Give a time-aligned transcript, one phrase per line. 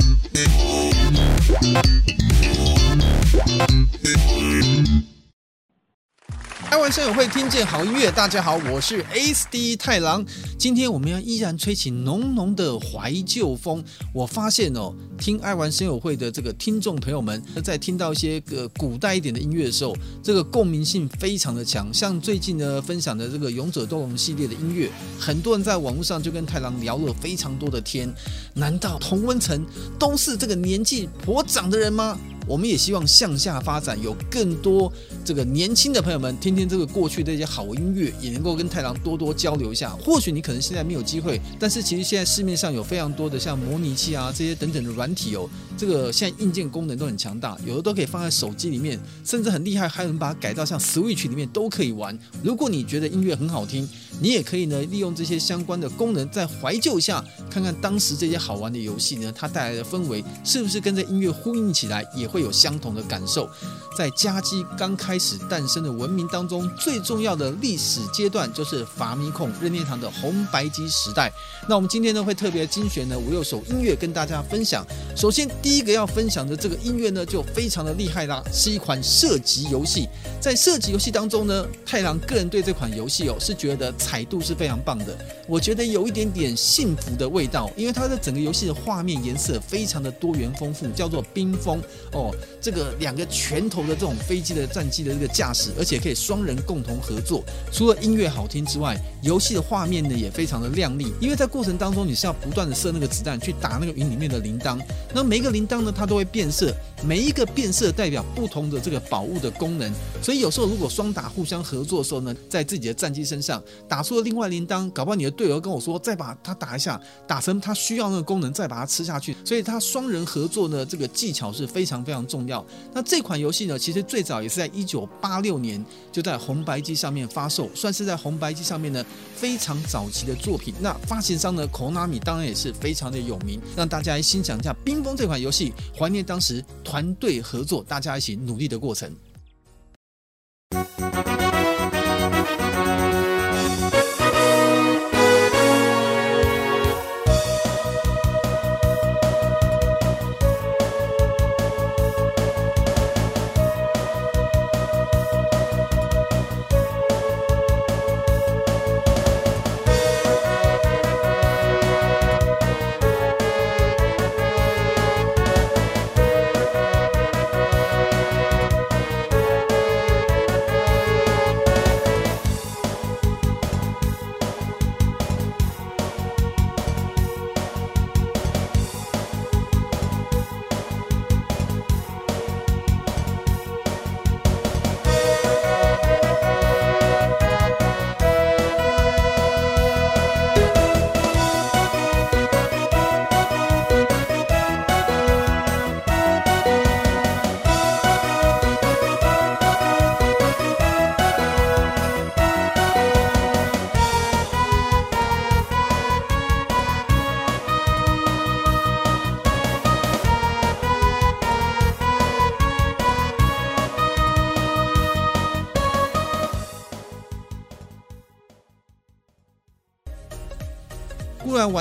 [6.83, 8.11] 玩声友会，听见好音乐。
[8.11, 10.21] 大家好，我是 ASD 太郎。
[10.57, 13.81] 今天我们要依然吹起浓浓的怀旧风。
[14.13, 21.87] 我发现哦，听爱玩声友会的这个听众朋友们，在听到一些个古代一点的音乐的时候，这个共鸣性非常的强。
[21.93, 28.13] 像最近呢分享的这个《勇者斗龙》系列的音乐，很多人在网络上就跟太郎聊了非常多的天。
[28.53, 29.65] 难道同温层
[29.97, 32.19] 都是这个年纪颇长的人吗？
[32.45, 34.91] 我们也希望向下发展，有更多
[35.25, 39.89] 这个年轻的朋友们听听这个过去的一些好音乐，也能够跟太郎多多交流一下。
[39.91, 52.17] 或许你可能现在没有机会，但是其实现在市面上有非常多的像模拟器啊这些等等的软体哦，这个现在硬件功能都很强大，有的都可以放在手机里面，甚至很厉害，还能把它改到像 Switch 里面都可以玩。
[52.43, 53.87] 如果你觉得音乐很好听，
[54.19, 63.49] 你也可以呢利用这些相关的功能，在怀旧一下看看当时这些好玩的游戏呢，它带来的氛围是不是跟这音乐呼应起来，也会有相同的感受。
[63.95, 71.31] 在家机刚开开始诞生的文明当中，最重要的历史阶段就是法米控任天堂的红白机时代。
[71.69, 74.83] 那我们今天呢会特别精选呢五六首音乐跟大家分享。
[75.15, 80.09] 首先第一个要分享的这个音乐呢就非常的厉害啦，是一款射击游戏。
[80.41, 85.15] 在射击游戏当中呢，太郎个人对这款游戏哦是觉得彩度是非常棒的，
[85.47, 91.79] 我觉得有一点点幸福的味道，因为它的整个游戏的画面颜色非常的多元丰富，叫做冰封
[92.13, 92.35] 哦。
[92.59, 93.83] 这个两个拳头。
[93.83, 97.43] 的这种飞机的战机的这个驾驶，而且可以双人共同合作。
[97.71, 101.11] 除了音乐好听之外，游戏的画面呢也非常的亮丽。
[101.19, 104.79] 因为在过程当中，你是要不断的射那个子弹去打那个云里面的铃铛。
[105.13, 106.73] 那每一个铃铛呢，它都会变色，
[107.05, 109.91] 每一个变色代表不同的这个宝物的功能。
[110.21, 119.35] 所以有时候如果双打互相合作的时候呢，在自己的战机身上打出了另外铃铛，搞不好你的队友跟我说再把它打一下，打成它需要那个功能，再把它吃下去。
[119.43, 122.65] 所以它双人合作呢，这个技巧是非常非常重要。
[122.93, 129.03] 那这款游戏呢，其实最早也是在一九八六年就在红白机上面发售，算是在红白机上面呢
[129.35, 130.71] 非常早期的作品。
[130.79, 133.59] 那发行商呢孔纳米当然也是非常的有名。
[133.75, 139.11] 让大家来欣赏一下《冰封》这款游戏，怀念当时团队合作、大家一起努力的过程。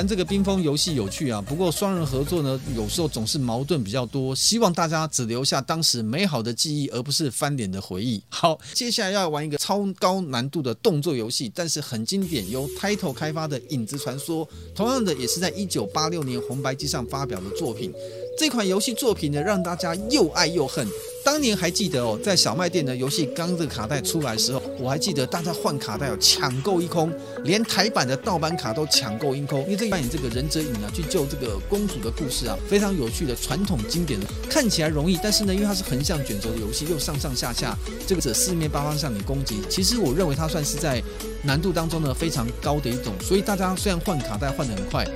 [0.03, 4.35] 玩这个冰封游戏有趣啊，不过双人合作呢，有时候总是矛盾比较多。
[4.35, 8.21] 希望大家只留下当时美好的记忆，而不是翻脸的回忆。
[8.29, 17.93] 好，接下来要玩一个超高难度的动作游戏，但是很经典，由 Title 开发的《影子传说》，同样的也是在一九八六年红白机上发表的作品。
[18.37, 20.85] 这款游戏作品呢，让大家又爱又恨。
[21.25, 27.13] 当年还记得哦，在小卖店的游戏刚这个卡带出来的时候，我还记得大家换卡带有抢购一空，
[27.45, 29.61] 连台版的盗版卡都抢购一空。
[29.63, 37.77] 因为这扮演这个忍者影啊，去救这个公主的故事啊，非常有趣的传统经典的，看起来容易，但是呢，因为它是横向卷轴的游戏，又上上下下，
[38.07, 39.61] 这个者四面八方向你攻击。
[39.71, 41.01] 其实我认为它算是在
[41.45, 45.07] 难度当中呢非常高的一种，所以大家虽然换卡带换得很快，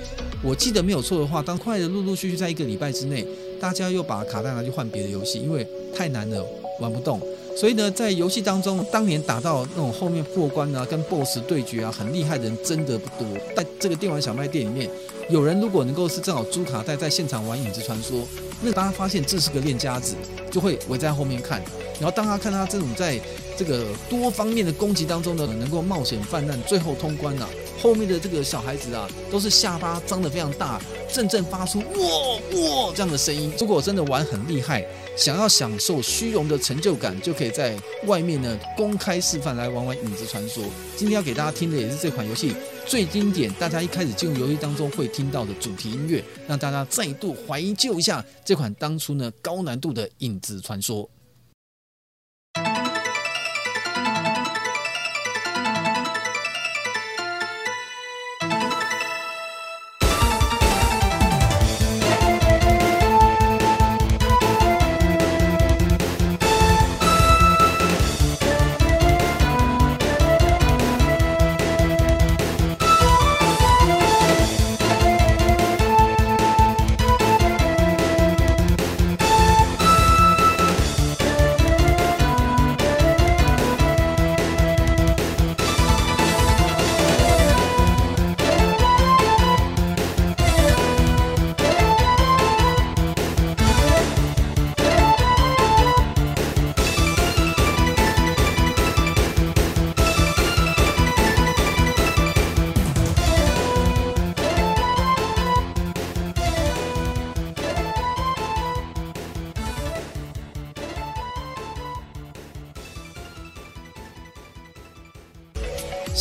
[0.40, 3.26] 我记得没有错的话，当快的陆陆续续在一个礼拜之内。
[3.60, 6.44] 大家又把卡带拿去换别的游戏，因为太难了，
[6.80, 7.20] 玩不动。
[7.56, 13.26] 所以呢，在游戏当中，当年打到那种后面过关啊、跟 BOSS 对决啊，很厉害的人真的不多。
[13.54, 14.90] 但这个电玩小卖店里面，
[15.30, 18.20] 有人如果能够是正好租卡带在现场玩《影子传说》，
[18.60, 20.14] 那大家发现这是个练家子，
[20.50, 21.62] 就会围在后面看。
[21.98, 23.20] 然后当他看他这种在
[23.56, 27.48] 这个多方面的攻击当中呢，能够冒险犯难，最后通关啊。
[27.80, 30.80] 后面的这个小孩子啊，都是下巴张得非常大，
[31.12, 33.52] 阵阵发出哇哇这样的声音。
[33.60, 34.84] 如果真的玩很厉害，
[35.14, 37.76] 想要享受虚荣的成就感，就可以在
[38.06, 40.64] 外面呢公开示范来玩玩《影子传说》。
[40.96, 42.54] 今天要给大家听的也是这款游戏
[42.86, 51.04] 最经典，大家一开始进入游戏当中会听到的主题音乐，让大家再度怀旧一下这款当初呢高难度的《影子传说》。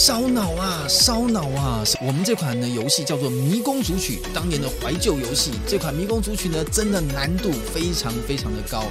[0.06, 1.84] 烧脑啊，烧脑啊！
[2.00, 5.50] 我们这款呢游戏叫做《迷宫组曲》，当年的怀旧游戏。
[5.68, 8.84] 这款《迷宫组曲》呢，真的难度非常非常的高，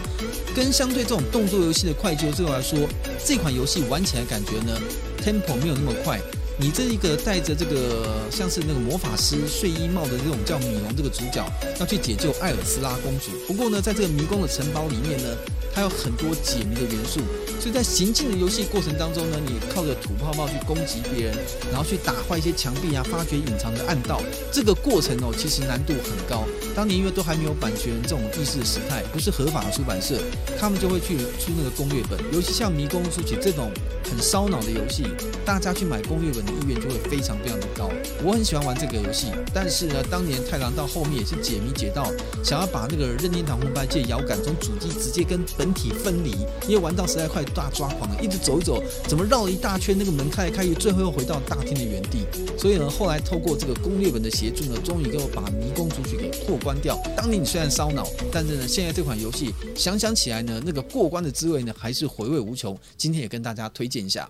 [0.56, 2.76] 跟相对这种动作游戏的快旧这个来说，
[3.24, 4.76] 这款游戏玩起来感觉呢
[5.24, 6.20] ，tempo 没有那么快。
[6.58, 11.46] 你这一个戴着这个像是那个魔法师睡衣帽的这种叫米龙这个主角，
[11.78, 13.30] 要去解救艾尔斯拉公主。
[13.46, 15.28] 不过呢，在这个迷宫的城堡里面呢，
[15.74, 17.20] 它有很多解谜的元素，
[17.58, 21.36] 所以在行进的游戏过程当中呢，你靠着吐泡泡去攻击别人，
[21.72, 24.22] 然后去打坏一些墙壁啊，发掘隐藏的暗道。
[24.52, 26.44] 这个过程哦，其实难度很高。
[26.76, 30.16] 当年因为都还没有版权这种意识的时态，不是合法的出版社，
[30.58, 32.18] 他们就会去出那个攻略本。
[32.32, 33.70] 尤其像迷宫组曲这种
[34.08, 35.04] 很烧脑的游戏，
[35.44, 37.90] 大家去买攻略本的意愿就会非常非常的高。
[38.22, 42.10] 我很喜欢玩这个游戏，但是呢，当年太郎到后面也是解谜解到，
[42.44, 46.32] 想要把那个任天堂红白机摇杆从主机直接跟本体分离，
[46.68, 52.26] 因为玩到实在快大抓狂了，一直走一走，怎么绕了一大圈，那个门开开去，最后又回到大厅的原地。
[52.58, 57.00] 所以呢，后来透过这个攻略本的协助呢，终于给我把迷宫主曲给过关掉。
[57.16, 62.76] 当年你虽然烧脑，但是呢，现在这款游戏想想起来呢，那个过关的滋味呢，还是回味无穷。
[62.96, 64.28] 今天也跟大家推荐一下。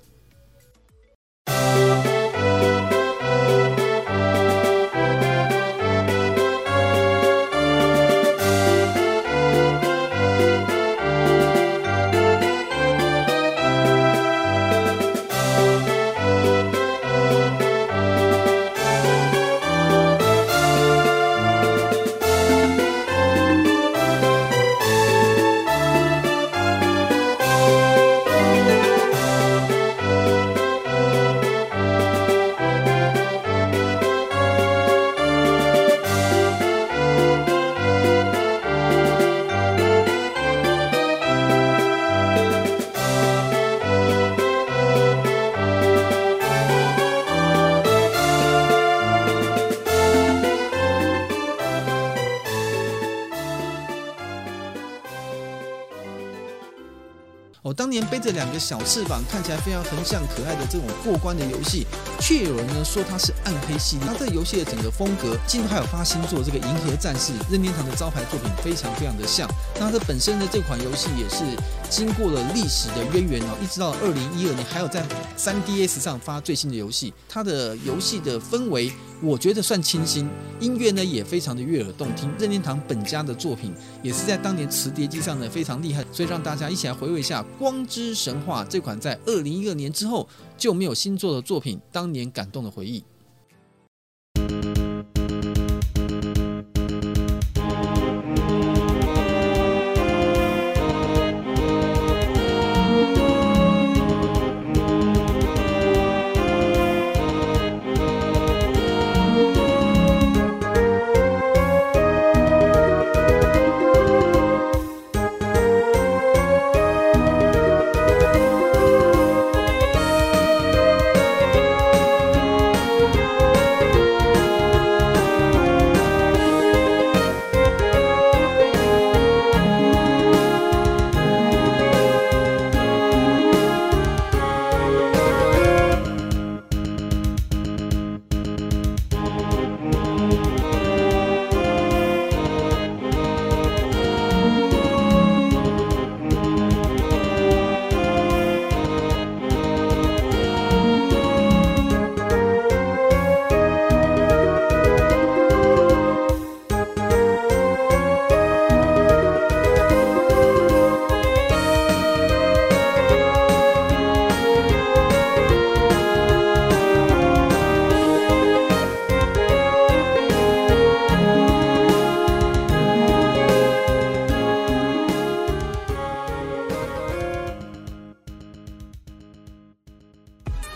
[58.25, 61.87] 这两个小翅膀，看起来非常横向可爱的这种过关的游戏，
[62.27, 64.07] 却有人呢说它是暗黑系列。
[64.07, 69.47] 它这游戏的整个风格，近还有发新作这个《银河战士》，任天堂的招牌作品，非常非常的像。
[69.79, 71.45] 那它本身的这款游戏也是
[71.91, 77.13] 经过了历史的渊源哦，一直到二零一二年，还有在 3DS 上发最新的游戏。
[77.29, 78.91] 它的游戏的氛围，
[79.21, 80.27] 我觉得算清新，
[80.61, 82.33] 音乐呢也非常的悦耳动听。
[82.39, 87.43] 任天堂本家的作品，也是在当年磁碟机上呢非常厉害，所以让大家一起来回味一下。
[87.59, 93.05] 《光之神话》这款在二零一二年之后就没有新作的作品，当年感动的回忆。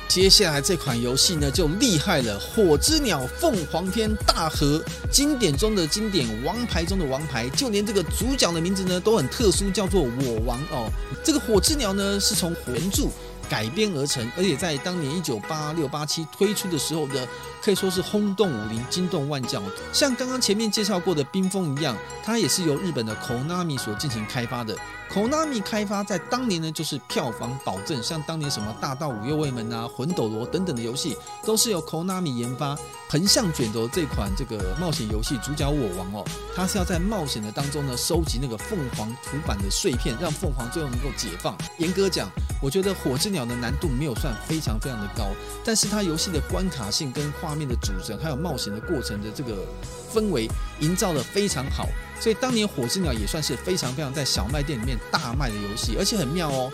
[0.09, 4.79] 接下来这款游戏呢就厉害了，《火之鸟凤凰篇大和》
[5.13, 10.91] 经典中的经典，王牌中的王牌，就连这个主角的名字呢都很特殊，叫做我王哦。
[11.23, 13.05] 这个火之鸟呢是从原著
[13.51, 17.29] 改编而成，而且在当年一九八六八七推出的时候呢，
[17.63, 19.63] 可以说是轰动武林，惊动万教。
[19.93, 24.77] 像刚刚前面介绍过的冰封一样，它也是由日本的 Konami 所进行开发的。
[25.11, 32.77] Konami 开发在当年呢，就是票房保证，像当年什么《大盗五右卫门》啊、《魂斗罗》等等的游戏，都是由 Konami 研发。
[33.11, 36.23] 横向卷轴这款这个冒险游戏，主角我王哦，
[36.55, 41.57] 他是要在冒险的当中呢，收集那个凤凰图版的碎片，让凤凰最后能够解放。
[41.79, 45.31] 严格讲，我觉得《火之鸟》的难度没有算非常非常的高，
[45.65, 49.65] 但是它游戏的关卡性跟画画面的组成，还有冒险的过程的这个
[50.13, 50.47] 氛围
[50.81, 51.89] 营造的非常好。
[52.21, 56.71] 所以当年《火之鸟》也算是非常非常在小卖店里面大卖的游戏，而且很妙哦，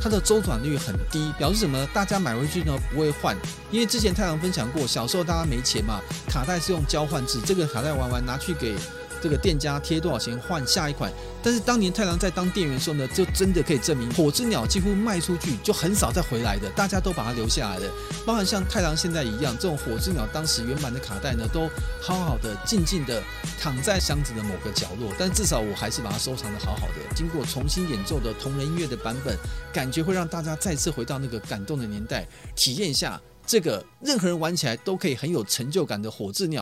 [0.00, 1.88] 它的周转率很低，表示什么呢？
[1.92, 3.36] 大家买回去呢不会换，
[3.72, 8.76] 因为之前太阳分享过，小时候大家没钱嘛，卡带是用交换制，这个卡带玩完拿去给。
[9.22, 11.12] 这个店家贴多少钱换下一款？
[11.42, 17.92] 但是当年太郎在当店员的时候呢，就真的可以证明，火之鸟几乎卖出去就很少再回来的，大家都把它留下来了。
[18.24, 21.68] 包含像太郎现在一样，这种火之鸟当时原版的卡带呢，都
[22.02, 23.22] 好好的、静静的
[23.60, 25.12] 躺在箱子的某个角落。
[25.18, 26.94] 但至少我还是把它收藏的好好的。
[27.14, 29.36] 经过重新演奏的同人音乐的版本，
[29.72, 36.60] 感觉会让大家再次回到那个感动的年代，体验一下这个任何人玩起来都可以很有成就感的火之鸟。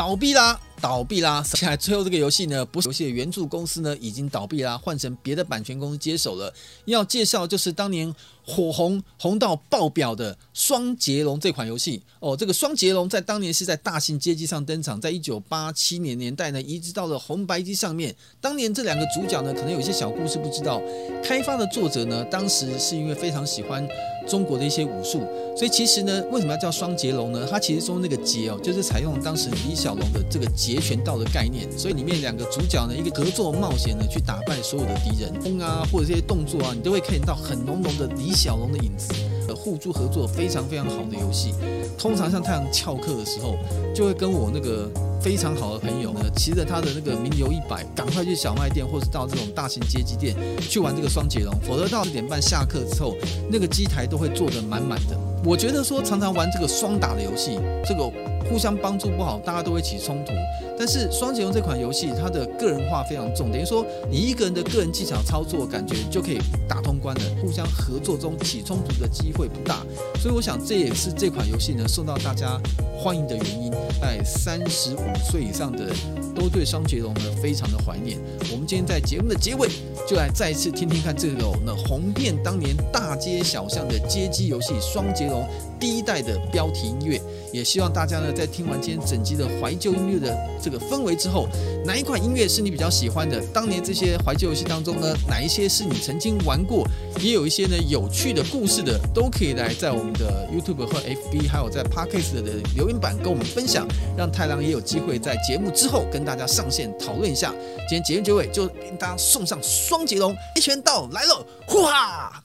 [0.00, 0.58] 倒闭啦！
[0.80, 1.44] 倒闭啦！
[1.44, 6.50] 现在最后这个游戏呢，不是游戏的原著公司呢，已经倒闭啦，换成别的版权公司接手了。
[6.86, 8.14] 要介绍就是当年。
[8.42, 18.12] 火红红到爆表的双截龙这款游戏哦，这个双截龙在当年是在大型街机上登场，在一九八七年年代呢，移植到了红白机上面。
[18.40, 20.82] 当年这两个主角呢，可能有一些小故事不知道。
[21.22, 23.86] 开发的作者呢，当时是因为非常喜欢
[24.30, 25.22] 中国的一些武术，
[25.56, 27.44] 所以其实呢，为什么要叫双截龙呢？
[27.50, 39.12] 它其实中那个截哦，就是采用当时李小龙的这个截拳道的概念，所以里面两个主角呢，一个合作冒险呢，去打败所有的敌人，风啊或者这些动作啊，你都会看到很浓浓的李小龙的影子，
[39.54, 41.54] 互助合作非常非常好的游戏。
[41.98, 43.56] 通常像太阳翘课的时候，
[43.94, 44.88] 就会跟我那个
[45.20, 51.54] 非常好的朋友呢，骑着他的那个名流一百，赶快去小卖店或者到这种大型街机店去玩这个双截龙。
[51.60, 53.16] 否则到四点半下课之后，
[53.50, 55.18] 那个机台都会坐得满满的。
[55.44, 58.10] 我觉得说常常玩这个双打的游戏，这个
[58.50, 60.32] 互相帮助不好，大家都会起冲突。
[60.76, 66.38] 但是双截龙这款游戏，它的个人化非常重，等于说你一个人的个人技巧操作，感觉就可以
[66.68, 67.22] 打通关了。
[67.40, 69.86] 互相合作中起冲突的机会不大，
[70.20, 72.60] 所以我想这也是这款游戏呢受到大家
[72.98, 73.70] 欢迎的原因。
[74.00, 75.94] 在三十五岁以上的人
[76.34, 78.18] 都对双截龙呢非常的怀念。
[78.50, 79.68] 我们今天在节目的结尾，
[80.08, 81.34] 就来再一次听听看这个
[81.66, 85.46] 呢红遍当年大街小巷的街机游戏双截龙
[85.80, 87.20] 第一代的标题音乐。
[87.52, 91.48] 也希望大家呢在听完今天整集的怀旧音乐的这个氛围之后，
[91.84, 93.44] 哪一款音乐是你比较喜欢的？
[93.52, 96.86] 当年这些怀旧游戏当中呢，哪一些是你曾经玩过，
[97.20, 103.84] 也有一些呢有趣的故事的，都可以来在我们的 YouTube 和 FB，还有在 Podcast 的留言板跟我们分享，
[104.16, 107.52] 让太郎也有机会在节目之后跟大家上线讨论一下。
[107.88, 112.44] 今天节目结尾就给大家送上双截龙，一拳道来了，呼哈！